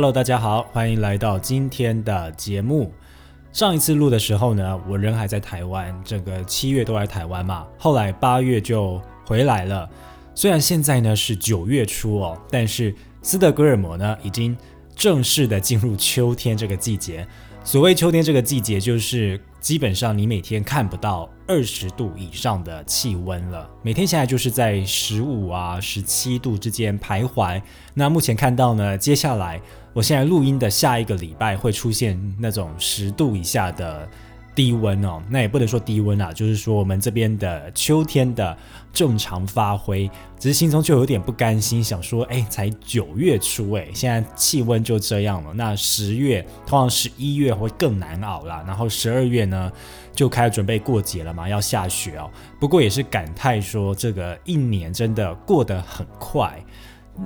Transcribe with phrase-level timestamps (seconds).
[0.00, 2.90] Hello，大家好，欢迎来到今天的节目。
[3.52, 7.66] 上一次录的时候呢，我人还在台湾，整个七月都在台湾嘛。
[7.76, 9.86] 后来八月就回来了。
[10.34, 14.56] 虽然现在呢是九月初哦，但是斯德哥尔摩呢已经
[14.96, 17.28] 正式的进入秋天这个季节。
[17.62, 27.60] 所谓秋天这个季节，就是基本上你每天看不到二十度以上的气温了，每天现在就是在十五啊、十七度之间徘徊。
[27.92, 29.60] 那目前看到呢，接下来
[29.92, 34.08] 我现在录音的下一个礼拜会出现那种十度以下的。
[34.52, 38.54] 低温哦，那也不能说低温啊，就是说我们这边的秋天的
[38.92, 45.52] 正常发挥，只是心中就有点不甘心，想说，哎，才九月初，哎，现在气温就这样了。
[45.54, 49.70] 那十月，通常十一月会更难熬啦，然后十二月呢，
[50.14, 52.28] 就开始准备过节了嘛，要下雪哦。
[52.58, 56.62] 不过也是感叹说，这个一年真的过得很快。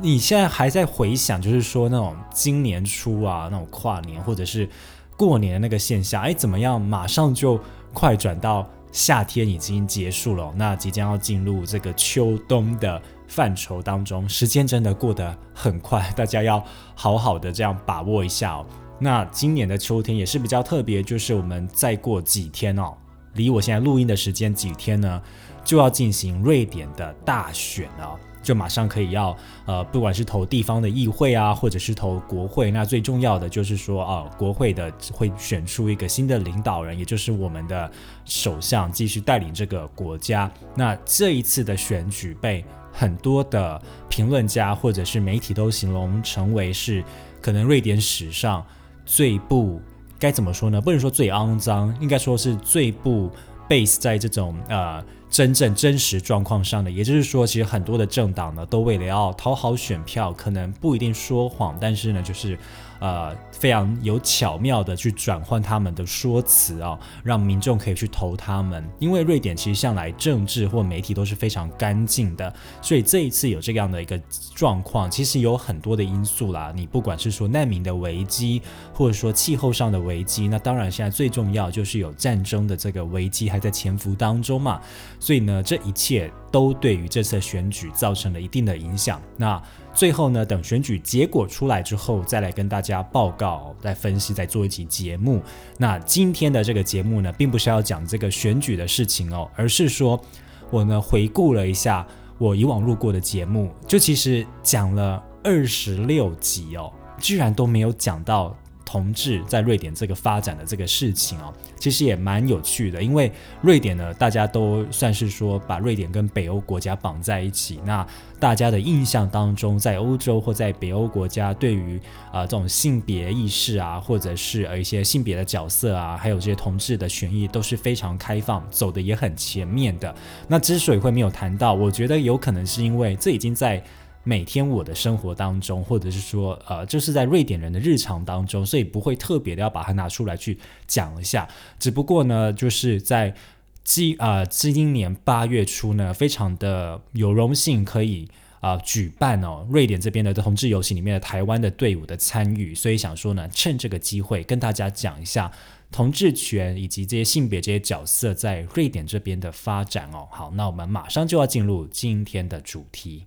[0.03, 4.69] 你现在还在回想，就是说那种今年初啊，那种跨年或者是。
[5.17, 6.81] 过年的那个现象，哎，怎么样？
[6.81, 7.57] 马上就
[7.93, 16.61] 快转到夏天已经结束了，那即将要进入这个秋冬的范畴当中，时间真的过得很快，大家要
[16.97, 18.67] 好好的这样把握一下哦。
[18.99, 22.93] 那今年的秋天也是比较特别，就是我们再过几天哦，
[23.35, 25.23] 离我现在录音的时间几天呢，
[25.65, 28.19] 就要进行瑞典的大选了。
[28.45, 37.91] 就马上可以要，呃，不管是投地方的议会啊，或者是投国会，那最重要的就是说，啊，国会的会选出一个新的领导人，也就是我们的
[38.25, 40.49] 首相，继续带领这个国家。
[40.77, 47.03] 那这一次的选举被很多的评论家或者是媒体都形容成为是
[47.41, 48.65] 可能瑞典史上
[49.07, 49.81] 最不
[50.19, 50.81] 该怎么说呢？
[50.81, 53.31] 不能说最肮脏，应该说是最不
[53.69, 55.03] base 在这种呃。
[55.35, 62.57] 真正真实状况上的，也就是说，其实很多的政党呢，都为了要讨好选票，可能不一定说谎，但是呢，就是。
[63.01, 68.83] 呃，非常有巧妙的去转换他们的说辞啊，让民众可以去投他们。
[68.99, 72.51] 因为瑞典其实向来政治或媒体都是非常干净的，
[72.81, 74.19] 所以这一次有这样的一个
[74.55, 76.73] 状况，其实有很多的因素啦。
[76.75, 78.63] 你不管是说难民的危机，
[78.95, 84.81] 或者说气候上的危机，那当然现在最重要就是有战争的这个危机还在潜伏当中嘛。
[85.25, 89.19] 所以呢，这一切都对于这次选举造成了一定的影响。
[89.39, 89.63] 那。
[89.95, 95.41] 最后呢，等选举结果出来之后，再来跟大家报告、再分析、再做一期节目。
[95.79, 100.21] 那今天的这个节目呢，并不是要讲这个选举的事情哦，而是说
[100.69, 102.05] 我呢回顾了一下
[102.39, 108.53] 我以往录过的节目，就其实讲了二十六集哦，居然都没有讲到。
[108.95, 117.81] 同志在瑞典这个发展的这个事情哦，其实也蛮有趣的，因为瑞典呢，大家都算是说把瑞典跟北欧国家绑在一起。
[117.85, 118.07] 那
[118.39, 122.01] 大家的印象当中，在欧洲或在北欧国家，对于
[122.31, 130.15] 啊这种性别意识啊，或者是呃一些性别的角色啊，还有这些同志的权益，都是非常开放，走的也很前面的。
[130.47, 133.83] 那之所以会没有谈到，我觉得有可能是因为这已经在。
[134.25, 141.47] 每天我的生活当中，或者是说，呃，就是在瑞典人的日常当中，所以不会特别的要把它拿出来去讲一下。
[141.79, 143.35] 只不过呢，就是在
[143.83, 148.27] 今啊今年八月初呢，非常的有荣幸可以
[148.61, 155.53] 啊举办哦瑞典这边的同志游行里面的台湾的队伍的参与，所以想说呢，趁这个机会跟大家讲一下
[155.93, 160.27] 同志权以及这些性别这些角色在瑞典这边的发展哦。
[160.31, 163.27] 好，那我们马上就要进入今天的主题。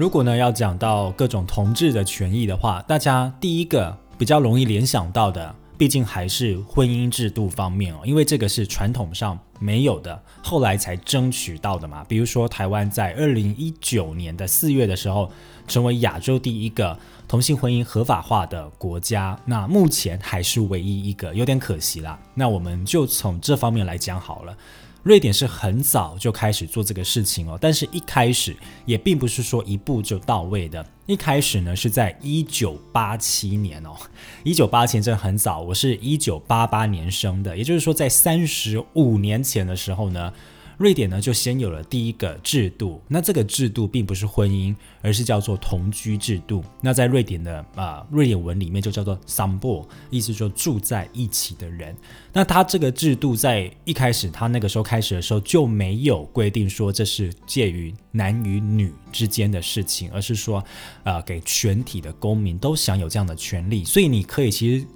[0.00, 12.02] 如果呢要讲到各种同志的权益的话，大家第一个比较容易联想到的，毕竟还是婚姻制度方面哦，因为这个是传统上没有的，后来才争取到的嘛。
[12.08, 15.30] 比如说台湾在二零一九年的四月的时候，
[15.68, 16.98] 成为亚洲第一个
[17.28, 22.18] 同性婚姻合法化的国家，那目前还是唯一一个，有点可惜啦。
[22.32, 24.56] 那我们就从这方面来讲好了。
[25.02, 28.54] 瑞典是很早就开始做这个事情哦，但是一开始
[28.86, 30.84] 也并不是说一步就到位的。
[31.06, 33.96] 一开始呢是在一九八七年哦，
[34.44, 40.32] 一九八七年真的很早，我是一九八八年生的，也就是说在三十五年前的时候呢。
[40.80, 43.02] 瑞典呢，就先有了第一个制度。
[43.06, 46.64] 那这个制度并不是婚姻，而是叫做同居制度。
[46.80, 51.94] 那在瑞典的啊瑞典文里面就叫做 “sambo”，意思说住在一起的人。
[52.32, 60.64] 那他这个制度在一开始，他那个时候开始的时候就没有规定说这是介于男与女之间的事情，而是说，
[61.04, 63.84] 呃，给全体的公民都享有这样的权利。
[63.84, 64.86] 所以你可以其实。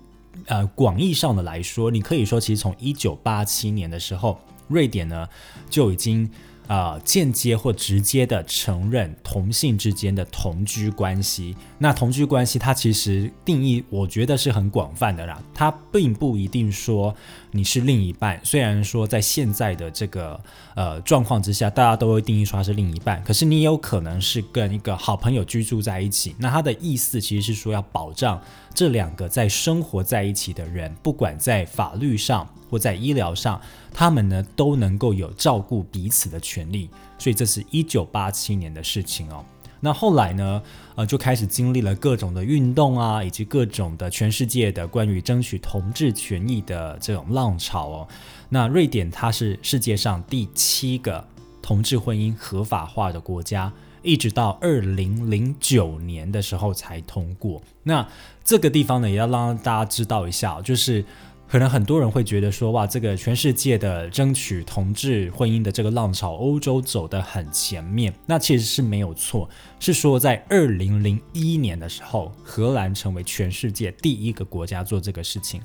[0.46, 4.36] 呃广义上的来说，你可以说，其实从一九八七年的时候，
[4.68, 5.28] 瑞典呢
[5.68, 6.30] 就已经。
[6.66, 11.54] 啊，间接或直接的承认同性之间的同居关系。
[11.76, 15.38] 那同居关系，它其实定义，我觉得是很广泛的啦。
[15.52, 17.14] 它并不一定说
[17.54, 18.38] 你是另一半。
[18.42, 20.38] 虽然说在现在的这个
[20.74, 26.34] 呃状况之下，大家都会定义说他是另一半，可是你有可能是跟一个好朋友居住在一起。
[26.38, 28.42] 那他的意思其实是说要保障
[28.74, 32.46] 这两个在生活在一起的人，不管在法律上。
[32.70, 33.60] 或在医疗上，
[33.92, 39.44] 他们呢都能够有照顾彼此的权利，所以这是一九八七年的事情哦。
[39.80, 40.62] 那后来呢，
[40.94, 48.08] 呃，就开始经历了各种的运动啊，以及各种的全世界的关于争取同志权益的这种浪潮哦。
[48.48, 51.22] 那瑞典它是世界上第七个
[51.60, 53.72] 同志婚姻合法化的国家，
[54.02, 57.62] 一直到二零零九年的时候才通过。
[57.82, 58.06] 那
[58.42, 61.04] 这个地方呢，也要让大家知道一下，就是。
[61.46, 68.12] 可能很多人会觉得说，哇，这个全世界的争取同志婚姻的这个浪潮，欧洲走得很前面。
[68.26, 69.48] 那其实是没有错，
[69.78, 75.60] 是说在二零零一年的时候，荷兰成为全世界第一个国家做这个事情。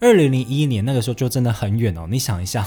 [0.00, 2.66] 二零零一年那个时候就真的很远哦，你想一下，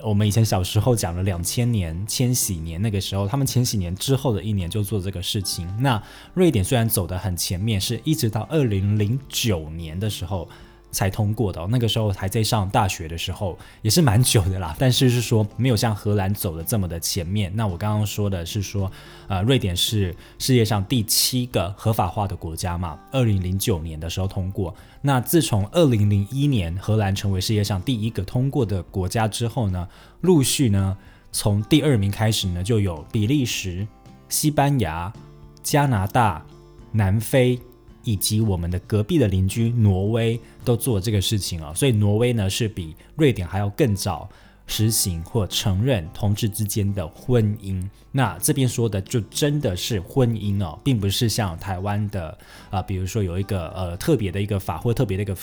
[0.00, 5.66] 我们以前小时候讲了两千年千禧年那个时候，他们千禧年之后的一年就做这个事情。
[5.80, 6.02] 那
[6.34, 10.46] 瑞典虽然走得很前面，是一直到二零零九年的时候。
[10.94, 14.74] 才通过的，那个时候还在上大学的时候，也是蛮久的啦。
[14.78, 17.52] 但是是说没有像荷兰走的这么的前面。
[17.54, 18.90] 那我刚刚说的是说，
[19.28, 24.74] 呃，瑞典是世界上第七个合法化的国家嘛，二零零九年的时候通过。
[25.02, 29.86] 那自从二零零一年荷兰成为世界上第一个通过的国家之后呢，
[30.22, 30.96] 陆续呢
[31.32, 33.86] 从第二名开始呢，就有比利时、
[34.28, 35.12] 西班牙、
[35.62, 36.42] 加拿大、
[36.92, 37.60] 南非。
[38.04, 44.28] 以及我们的隔壁的邻居挪威都做这个事情啊，所以挪威呢是比瑞典还要更早
[44.66, 47.86] 实行或承认同志之间的婚姻。
[48.12, 52.38] 那这边说的就真的是婚姻哦，并不是像台湾的
[52.70, 55.36] 啊，比如说有一个呃特别的一个法或特别的一个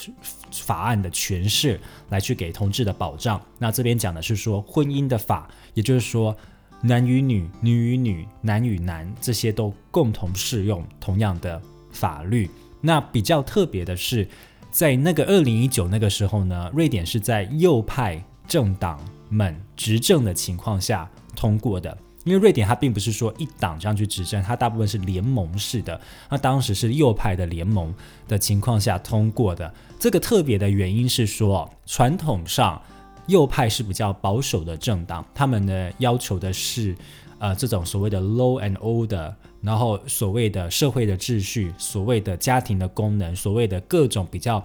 [0.51, 1.79] 法案的诠释
[2.09, 3.39] 来去给同志的保障。
[3.59, 6.35] 那这边讲的是说婚姻的法，也就是说
[6.81, 11.61] 男与女、女与女、男与男这些都共同适用同样的。
[12.01, 12.50] 法律
[12.81, 14.27] 那比较特别的是，
[14.71, 19.00] 在那个二零一九那个时候呢，瑞典是在右派政党
[19.30, 21.95] 们执政的情况下通过的。
[22.24, 26.01] 因为瑞典它并不是说一党这样去执政，它大部分是联盟式的。
[26.27, 27.94] 那当时是右派的联盟
[28.27, 29.71] 的情况下通过的。
[30.00, 32.81] 这个特别的原因是说，传统上
[33.27, 36.95] 右派是比较保守的政党，他们呢要求的是。
[37.41, 39.33] 呃，这种所谓的 low and older，
[39.63, 44.63] 然后所谓的社会的秩序，所谓的家庭的功能，所谓的各种比较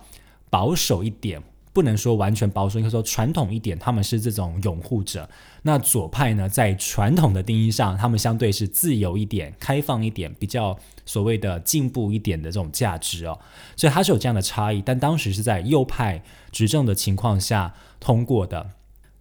[0.50, 1.42] 保守一点，
[1.72, 5.26] 不能说完全保守，应该说传统一点，他们是这种拥护者。
[5.62, 13.38] 那左派呢，在传统的定义上，他们相对是自由一点、开放一点，比较所谓的进步一点的这种价值哦。
[13.74, 16.22] 所以它是有这样的差异，但当时是在右派
[16.52, 18.72] 执政的情况下通过的。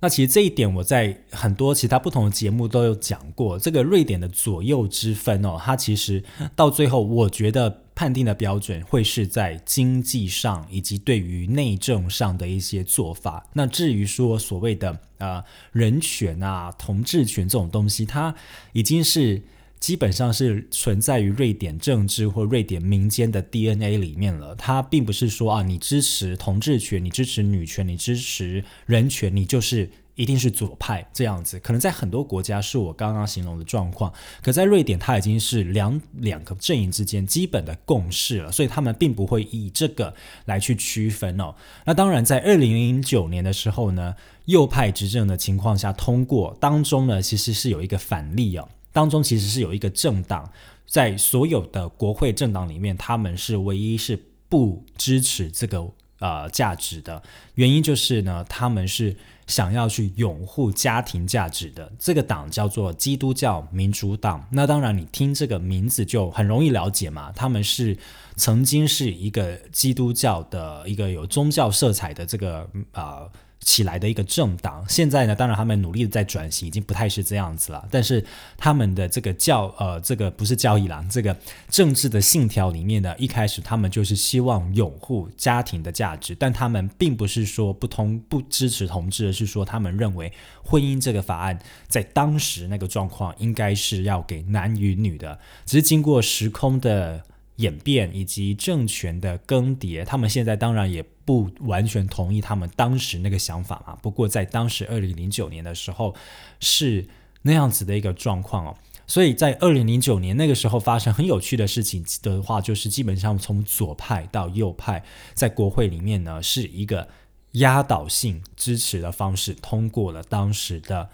[0.06, 3.58] 那其实这一点我在很多其他不同的节目都有讲过。
[3.58, 6.24] 这个瑞典的左右之分哦，它其实
[6.56, 13.48] 到最后，我觉得判定的标准会是在经济上以及对于内政上的一些做法。
[13.54, 18.36] 那至于说所谓的呃人权啊、同志权这种东西，它
[18.74, 19.42] 已经是。
[19.86, 24.56] 基本上是存在于瑞典政治或瑞典民间的 DNA 里面了。
[24.56, 31.60] 它并不是说啊，你支持同志权，你支持女权，你支持人权，你就是一定是左派这样子。
[31.60, 34.12] 可能在很多国家是我刚刚形容的状况，
[34.42, 40.12] 可在瑞典，它已经是两两个阵营之间基本的共识了，所以他们并不会以这个
[40.46, 41.54] 来去区分哦。
[41.86, 44.16] 那当然，在二零零九年的时候呢，
[44.46, 48.68] 右派执政的情况下通过当中呢，其实是有一个反例哦。
[48.96, 50.50] 当中其实是有一个政党，
[50.88, 55.86] 在所有的国会政党里面，他们是唯一是不支持这个
[56.20, 57.22] 呃价值的。
[57.56, 59.14] 原因就是呢，他们是
[59.48, 61.92] 想要去拥护家庭价值的。
[62.00, 64.48] 这个党叫做基督教民主党。
[64.52, 67.98] 那当然，你听这个名字就很容易了解嘛，他们是
[68.38, 73.28] 曾经是一个基督教的一个有宗教色彩的这个啊。
[73.66, 77.84] 起来的一个政党，现在呢，当然他们努力的在转型，已经不太是这样子了。
[77.90, 78.24] 但是
[78.56, 81.36] 他们的这个教呃，这个不是教义啦，这个
[81.68, 90.32] 政治的信条里面呢，一开始他们就是希望拥护家庭的价值，但他们并不是说不通不支持同志，而是说他们认为
[90.64, 91.58] 婚姻这个法案
[91.88, 97.24] 在当时那个状况应该是要给男与女的，只是经过时空的
[97.58, 103.98] 演变以及政权的更迭，他们现在当然也不完全同意他们当时那个想法嘛。
[104.02, 106.14] 不过在当时二零零九年的时候
[106.60, 107.08] 是
[107.44, 108.76] 那样子的一个状况哦。
[109.08, 117.08] 所以在二零零九年那个时候发生很有趣的事情的话，就是基本上从左派到右派在国会里面呢是一个
[117.52, 121.10] 压倒性支持的方式通过了当时的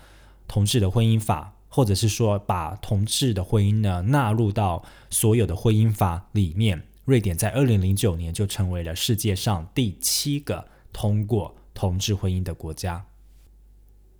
[0.47, 1.53] 同志的婚姻法。
[1.73, 13.05] 或者是说把同志的婚姻呢纳入到所有的婚姻法里面，瑞典在二零零九年就成为了世界上第七个通过同志婚姻的国家。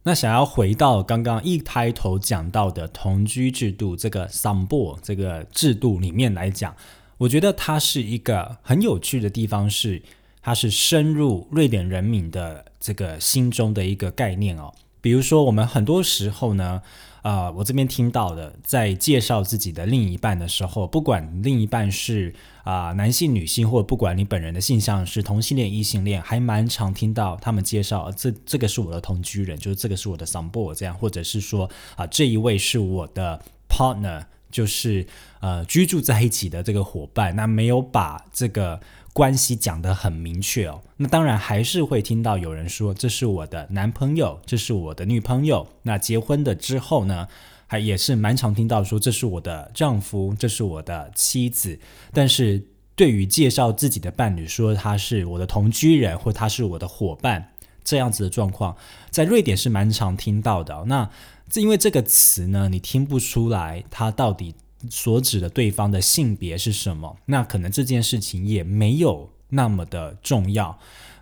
[0.03, 6.73] 那想要回到刚刚一开头讲到的同居制度这个 s a m b o 这个制度里面来讲，
[7.17, 10.01] 我觉得它是一个很有趣的地方，是
[10.41, 14.73] 它是深入瑞典人民的这个心中的一个概念哦。
[15.01, 16.81] 比如说，我们很多时候呢。
[17.21, 33.39] 啊，我这边听到的，在介绍自己的另一半的时候，不管另一半是啊男性、女性，或者不管你本人的性向是同性恋、异性恋，还蛮常听到他们介绍这这个是我的同居人，就是这个是我的 some boy 这样，或者是说啊这一位是我的
[33.69, 35.05] partner，就是
[35.41, 38.81] 呃居住在一起的这个伙伴，那没有把这个。
[39.13, 45.67] 关系讲得很明确哦，那当然还是会听到有人说这是我的男朋友，这是我的女朋友。
[45.83, 47.27] 那结婚的之后呢，
[47.67, 51.77] 还也是蛮常听到说这是我的丈夫，这是我的妻子。
[52.13, 52.65] 但是
[52.95, 57.51] 对于介绍自己的伴侣说他是我的同居人或他是我的伙伴
[57.83, 58.77] 这样子的状况，
[59.09, 60.85] 在瑞典是蛮常听到的。
[60.87, 61.09] 那
[61.55, 64.55] 因为这个词呢，你听不出来他到底。
[64.89, 67.17] 所指的对方的性别是什么？
[67.25, 70.77] 那可能这件事情也没有那么的重要，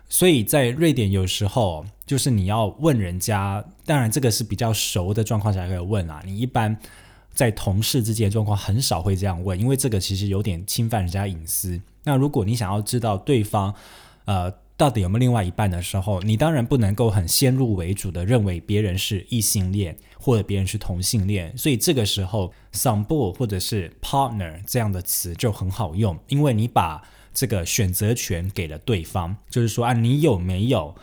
[0.08, 6.22] 所以在瑞典有时候就是你要问人家，当然这个是比较熟的状况才可以问啊。
[6.24, 6.76] 你一般
[7.32, 11.80] 在同事之间状况很少会这样问，因为这个其实有点侵犯人家隐私。
[12.04, 13.74] 那如果你想要知道对方，
[14.24, 14.52] 呃。
[14.80, 27.02] 到底有没有另外一半的时候，你当然不能够很先入为主的认为别人是异性恋或者别人是同性恋，所以这个时候 “somebody” 或者是 “partner” 这样的词就很好用，因为你把
[27.34, 30.94] 这个选择权给了对方，就是说啊，你有没有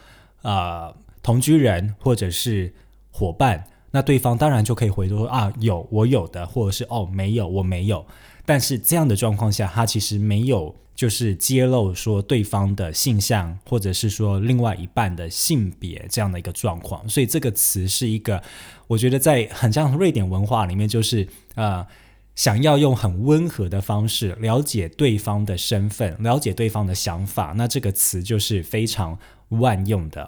[0.41, 0.91] 啊
[1.21, 2.73] 同居人或者是
[3.11, 3.63] 伙伴？
[3.91, 8.03] 那对方当然就可以回说啊，有我有的，或者是哦没有我没有。
[8.47, 10.75] 但是这样的状况下，他其实没有。
[10.97, 18.41] 就是揭露说对方的性向，或者是说另外一半的性别这样的一个状况，所以这个词是一个，
[18.87, 21.85] 我觉得在很像瑞典文化里面，就是呃，
[22.33, 30.27] 想要用很温和的方式了解对方的身份，了解对方的想法，那这个词就是非常万用的。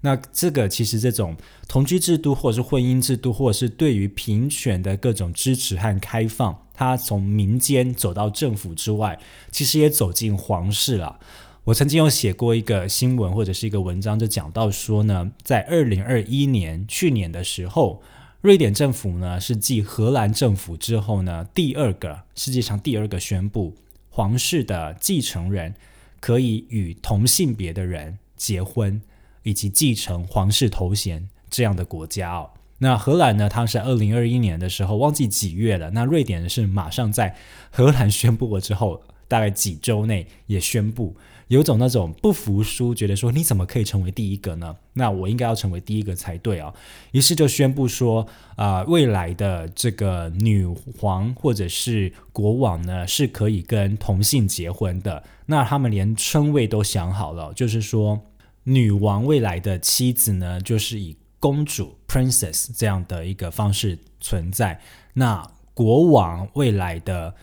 [0.00, 1.36] 那这个其实这种
[1.68, 9.18] 同居制度，或者是婚姻制度，或者是对于平权的各种支持和开放，他从民间走到政府之外，
[9.50, 11.18] 其实也走进皇室了。
[11.64, 18.00] 我曾经有写过一个新闻或者是一个文章，就讲到说呢，在二零二一年去年的时候，
[18.40, 23.74] 瑞典政府呢是继荷兰政府之后呢第二个世界上第二个宣布
[24.08, 25.74] 皇室的继承人
[26.20, 29.02] 可以与同性别的人结婚。
[29.44, 33.48] 以及继承皇室头衔这样的国家哦，那荷兰呢？
[33.48, 35.90] 它是二零二一年的时候忘记几月了。
[35.90, 37.36] 那瑞典是马上在
[37.70, 41.16] 荷兰宣布了之后，大概几周内也宣布，
[41.48, 44.76] 有种那种不服输，觉得说你怎么可以成为第一个呢？
[44.92, 46.72] 那我应该要成为第一个才对啊！
[47.10, 55.24] 于是就宣布说，啊，未来的这个女皇或者是国王呢，是可以跟同性结婚的。
[55.46, 58.20] 那他们连称谓都想好了，就是说。
[58.64, 64.80] 女王未来的妻子呢，就是以公主 （princess） 这样的一个方式存在。
[65.14, 67.34] 那国王未来的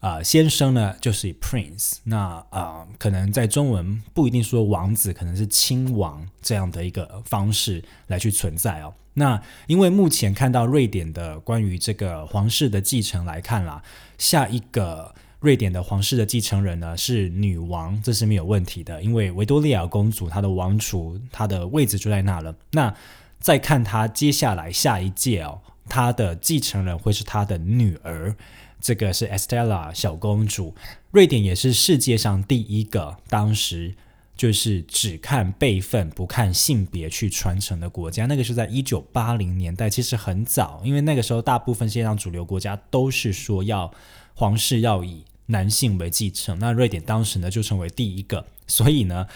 [0.00, 1.98] 啊先生呢，就是以 prince。
[2.04, 8.94] 那啊，可能在中文不一定说王子，可能是亲王这样的一个方式来去存在哦。
[9.14, 13.82] 那因为目前看到瑞典的关于这个皇室的继承来看啦，
[14.18, 15.14] 下一个。
[15.40, 22.54] 瑞典的皇室的继承人呢是女王，这是没有问题的，因为维多利亚公主她的王储她的位置就在那了。
[22.72, 22.94] 那
[23.40, 28.36] 再看他接下来下一届哦，他的继承人会是他的女儿，
[28.78, 30.74] 这个是 Estella 小公主。
[31.10, 33.94] 瑞典也是世界上第一个当时
[34.36, 43.92] 就是只看辈分不看性别去传承的国家，那个是在一九八零年代，其实很早，因为那个时候大部分世界上主流国家都是说要
[44.34, 49.26] 皇室要以男性为继承，那瑞典当时呢就成为第一个，所以呢，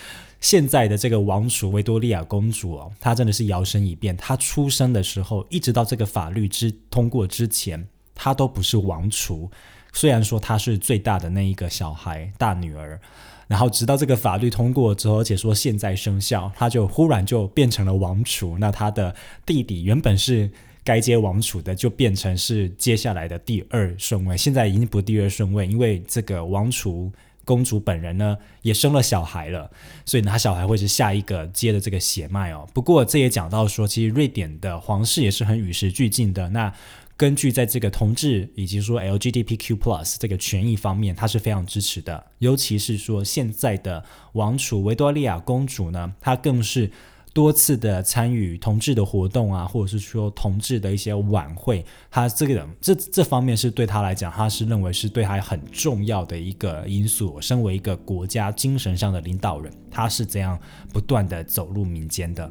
[0.44, 4.14] 现在的这个王储维多利亚公主哦，她真的是摇身一变。
[4.14, 7.82] 她出生的时候，一直到这个法律之通过之前，
[8.14, 9.50] 她都不是王储，
[9.94, 13.00] 虽然说她是最大的那一个小孩大女儿，
[13.48, 18.58] 然后直到这个法律通过之后，而且说现在生效，她就忽然就变成了王储。
[18.58, 20.50] 那她的弟弟原本是
[20.84, 24.36] 该接王储的，就变成是接下来的第二顺位。
[24.36, 27.10] 现在已经不第二顺位，因为这个王储。
[27.44, 29.70] 公主本人呢也生了小孩了，
[30.04, 32.68] 所以呢，她小孩会是下一个接的这个血脉哦。
[32.72, 36.48] 不过这也讲到说，其实瑞典的皇室也是很与时俱进的。
[36.50, 36.72] 那
[37.16, 42.26] 根据在这个同志以及说 LGBTQ plus 这个权益方面，他是非常支持的。
[42.38, 46.90] 尤其是说现在的王储维多利亚公主呢，她更是。
[47.34, 57.40] 多次的参与同志的活动啊，或者是说同志的一些晚会，他这个这这方面是对他来讲，他是认为是对他很重要的一个因素。
[57.40, 60.56] 身为一个国家精神上的领导人，他是怎样
[60.92, 62.48] 不断的走入民间的。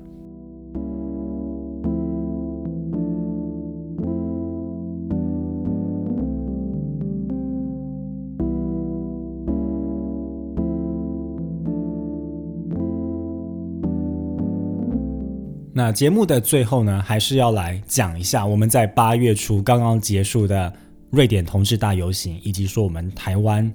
[15.75, 20.71] 那节目的最后呢，还是要来讲一下我们在八月初刚刚结束的
[21.09, 23.73] 瑞典同志大游行，以及说我们台湾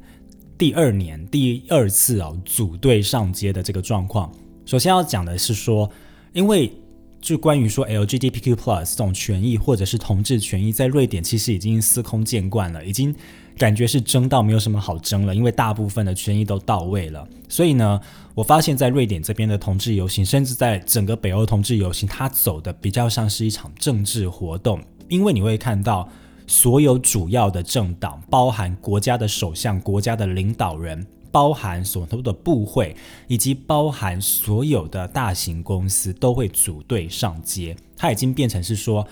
[0.56, 4.30] 第二年第二次哦组队上街的这个状况。
[4.64, 5.90] 首先要讲的是说，
[6.32, 6.72] 因为
[7.20, 13.14] 就关于说 LGBTQ+ 这种权益或者是同志权益，在瑞典其实已经司空见惯了，已经。
[13.58, 17.26] 感觉是争到没有什么好争了，因为大部分的权益都到位了。
[17.48, 18.00] 所以呢，
[18.32, 24.80] 我发现，在瑞典这边的同志游行，甚至在整个北欧同志游行，它走的比较像是一场政治活动。
[25.08, 26.08] 因为你会看到，
[26.46, 31.04] 所有主要的政党，包含国家的首相、国家的领导人，
[31.38, 32.96] 包含所有的部会，
[33.28, 37.76] 以及包含所有的大型公司，都会组队上街。
[37.96, 39.06] 它已经变成是说。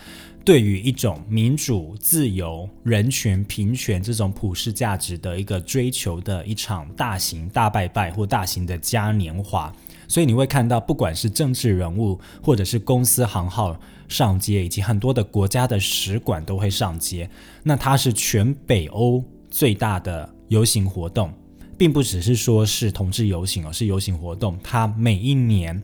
[0.44, 9.74] 对于一种民主、自由、人权、平权这种普世价值的一个追求的一场大型大拜拜或大型的嘉年华，
[10.06, 17.28] 所以你会看到，不管是政治人物或者是公司行号上街，以及很多的国家的使馆都会上街。
[17.64, 21.32] 那它是全北欧最大的游行活动，
[21.78, 24.58] 并不只是说是同志游行，哦是游行活动。
[24.62, 25.82] 它每一年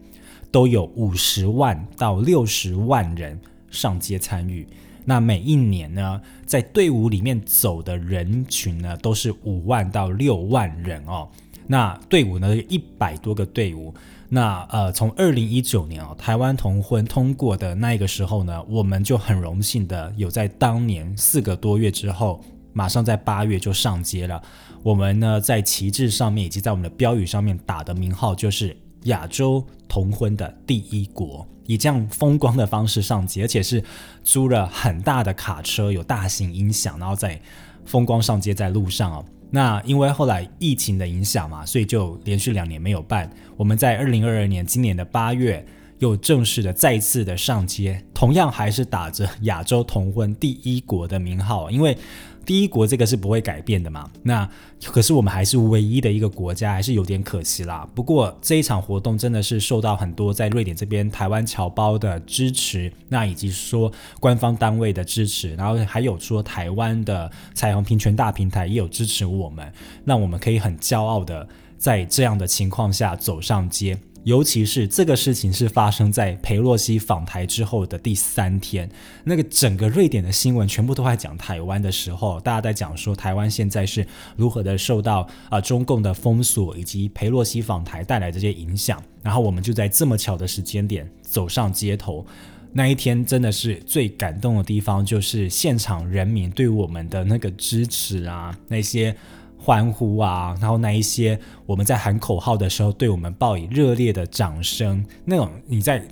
[0.50, 3.40] 都有五十万到六十万人。
[3.72, 4.68] 上街参与，
[5.06, 11.26] 那每一年呢，在队伍里面走的人群呢，都是五万到六万人哦。
[11.66, 13.94] 那队伍呢，一百多个队伍。
[14.28, 24.42] 那呃，从二零一九年哦，台湾同婚通过的那个时候呢，我们就很荣幸的有在当年四个多月之后，马上在八月就上街了。
[24.82, 31.46] 我们呢，在旗帜上面以及在我们的标语上面打的名号就是亚洲同婚的第一国。
[31.66, 33.82] 以这样风光的方式上街，而且是
[34.24, 37.40] 租了很大的卡车，有大型音响，然后在
[37.84, 39.24] 风光上街，在路上哦。
[39.50, 43.30] 那因为后来疫情的影响嘛，所以就连续两年没有办。
[43.56, 45.64] 我们在二零二二年今年的八月
[46.00, 51.96] 又正式的再次的上街，同样还是打着亚洲同婚第一国的名号，因为。
[52.44, 54.10] 第一国这个是不会改变的嘛？
[54.22, 54.48] 那
[54.84, 57.88] 可是我们还是唯一的一个国家，还是有点可惜啦。
[57.94, 69.72] 不过这一场活动真的是受到很多在瑞典这边台湾侨胞的支持，那以及说官方单位的支持，然后还有说台湾的彩虹平权大平台也有支持我们，
[70.04, 71.46] 那我们可以很骄傲的
[71.78, 73.98] 在这样的情况下走上街。
[74.24, 78.88] 尤其是这个事情是发生在裴洛西访台之后的第三天，
[79.24, 84.06] 那个整个瑞典的新闻全部都在讲台湾的时候，大家在讲说台湾现在是
[84.36, 92.24] 如何的受到啊中共的封锁以及裴洛西访台带来这些影响，然后我们就在这么巧的时间点走上街头，
[92.72, 99.16] 那一天真的是最感动的地方，就是现场人民对我们的那个支持啊，那些。
[99.62, 106.04] 欢呼啊，然后那一些我们在喊口号的时候，对我们报以热烈的掌声，那种你在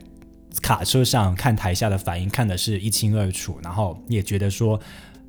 [0.62, 4.78] 卡车上看台下的反应，看的是一清二楚，然后也觉得说。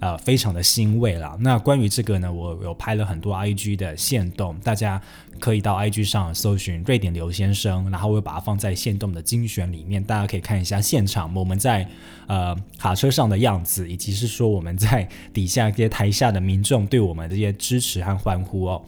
[0.01, 1.37] 呃，非常的欣慰啦。
[1.39, 4.99] 那关于这个呢，我有拍了很多 IG 的线动，大家
[5.39, 11.87] 可以到 IG 上搜寻瑞典刘先生，然后我把它放在线动的精选里面，大家可以看一下现场我们在
[12.25, 18.83] 呃卡车上的样子，以及是说我们在底下这些台下的民众对我们这些支持和欢呼哦。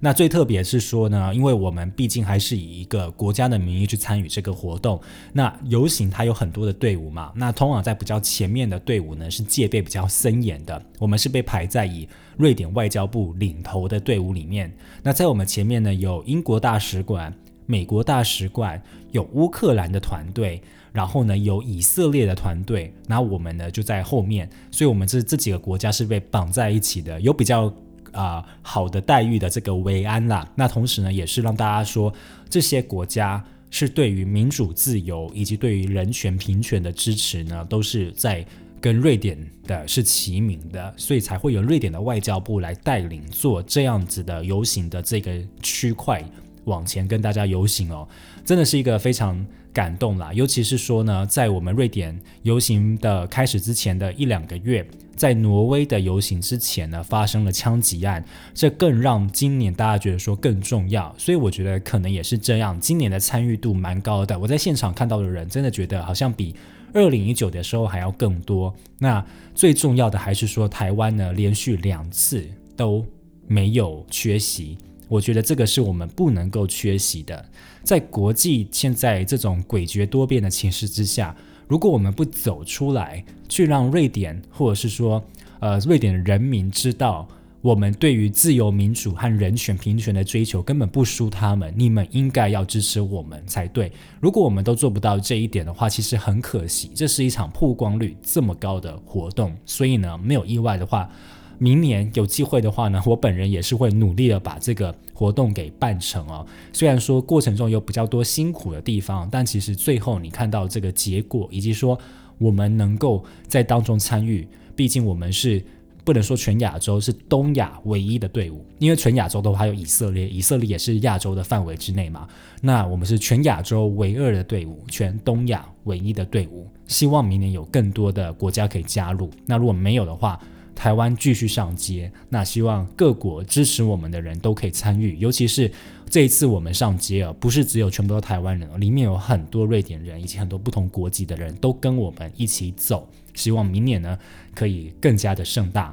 [0.00, 5.00] 那最特别是说呢，因为我们毕竟还是以一个国家的名义去参与这个活动。
[5.32, 14.72] 那游行它有很多的队伍嘛，那通常在比较前面的队伍呢是戒备比较森严的，我们是被排在以瑞典外交部领头的队伍里面。
[15.02, 17.34] 那在我们前面呢有英国大使馆、
[17.66, 18.80] 美国大使馆，
[19.10, 27.72] 有乌克兰的团队，然后呢有以色列的团队，那我们呢就在后面，所以我们这这几个国家是被绑在一起的，有比较。
[28.12, 30.48] 啊好的待遇的这个维安啦。
[30.54, 32.12] 那同时呢，也是让大家说
[32.48, 38.46] 这些国家是对于民主自由以及对于人权平权的支持呢，都是在
[38.80, 46.24] 跟瑞典的是齐名的，所以才会有瑞典的外交部来带领做这样子的游行的这个区块
[46.68, 48.06] 往前跟大家游行哦，
[48.44, 49.44] 真的是一个非常。
[49.70, 61.14] 感动啦，尤其是说呢，在我们瑞典游行的开始之前的一两个月，在挪威的游行之前呢，发生了枪击案，这更让今年大家觉得说更重要。
[61.16, 64.36] 所以我觉得可能也是这样，今年的参与度蛮高的。
[64.36, 66.56] 我在现场看到的人，真的觉得好像比
[66.92, 68.74] 二零一九的时候还要更多。
[68.98, 73.06] 那最重要的还是说，台湾呢连续两次都
[73.46, 74.76] 没有缺席。
[75.08, 77.44] 我觉得这个是我们不能够缺席的。
[77.82, 81.34] 在国际现在这种诡谲多变的情势之下，
[81.66, 85.24] 如果我们不走出来，去让瑞典或者是说
[85.60, 87.26] 呃瑞典人民知道，
[87.62, 93.90] 我们对于自由民主和人权平权的追求根本不输他们，你们应该要支持我们才对。
[94.20, 96.90] 如果我们都做不到这一点的话，其实很可惜。
[96.94, 101.10] 这是一场曝光率这么高的活动，所以呢，没有意外的话。
[101.58, 106.46] 明年有机会的话呢，我本人也是会努力的把这个活动给办成哦。
[106.72, 111.98] 虽然说过程中有比较多辛苦的地方，但其实最后你看到这个结果，以及说
[112.38, 115.62] 我们能够在当中参与，毕竟我们是
[116.04, 122.26] 不能说全亚洲是东亚唯一的队伍，因为全亚洲的话还有以色列，以色列也是亚洲的范围之内嘛。
[122.62, 126.66] 那我们是全亚洲唯二的队伍，全东亚唯一的队伍。
[126.86, 129.28] 希望明年有更多的国家可以加入。
[129.44, 130.40] 那如果没有的话，
[130.78, 135.68] 台湾继续上街，那希望各国支持我们的人都可以参与，尤其是
[136.08, 144.16] 这一次我们上街啊，不是只有全部都台湾人，里面有很多瑞典人以及很多不同国籍的人都跟我们一起走，希望明年呢
[144.54, 145.92] 可以更加的盛大。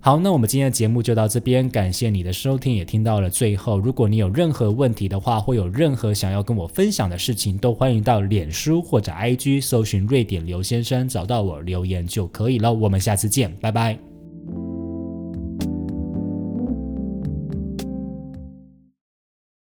[0.00, 3.78] 好，那我们今天的节目就到这边，感谢你的收听，也听到了最后。
[3.78, 12.70] 如果你有任何问题的话，或有任何想要跟我分享的事情，都欢迎到脸书或者 IG 搜寻瑞典刘先生，找到我留言就可以了。
[12.74, 14.13] 我们下次见，拜拜。